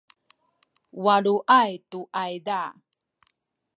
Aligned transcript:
waluay 1.03 1.71
tu 1.89 1.99
ayza 2.23 2.61